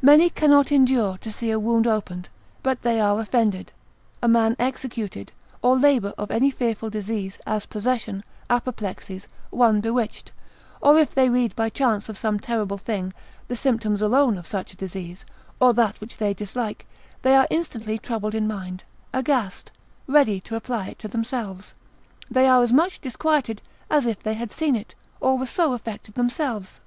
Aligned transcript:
Many 0.00 0.30
cannot 0.30 0.72
endure 0.72 1.18
to 1.18 1.30
see 1.30 1.50
a 1.50 1.58
wound 1.58 1.86
opened, 1.86 2.30
but 2.62 2.80
they 2.80 2.98
are 2.98 3.20
offended: 3.20 3.72
a 4.22 4.26
man 4.26 4.56
executed, 4.58 5.32
or 5.60 5.76
labour 5.76 6.14
of 6.16 6.30
any 6.30 6.50
fearful 6.50 6.88
disease, 6.88 7.38
as 7.46 7.66
possession, 7.66 8.24
apoplexies, 8.48 9.28
one 9.50 9.82
bewitched; 9.82 10.32
or 10.80 10.98
if 10.98 11.14
they 11.14 11.28
read 11.28 11.54
by 11.54 11.68
chance 11.68 12.08
of 12.08 12.16
some 12.16 12.40
terrible 12.40 12.78
thing, 12.78 13.12
the 13.48 13.54
symptoms 13.54 14.00
alone 14.00 14.38
of 14.38 14.46
such 14.46 14.72
a 14.72 14.76
disease, 14.78 15.26
or 15.60 15.74
that 15.74 16.00
which 16.00 16.16
they 16.16 16.32
dislike, 16.32 16.86
they 17.20 17.34
are 17.36 17.46
instantly 17.50 17.98
troubled 17.98 18.34
in 18.34 18.48
mind, 18.48 18.82
aghast, 19.12 19.70
ready 20.06 20.40
to 20.40 20.56
apply 20.56 20.86
it 20.86 20.98
to 20.98 21.06
themselves, 21.06 21.74
they 22.30 22.48
are 22.48 22.62
as 22.62 22.72
much 22.72 22.98
disquieted 22.98 23.60
as 23.90 24.06
if 24.06 24.22
they 24.22 24.32
had 24.32 24.50
seen 24.50 24.74
it, 24.74 24.94
or 25.20 25.36
were 25.36 25.44
so 25.44 25.74
affected 25.74 26.14
themselves. 26.14 26.80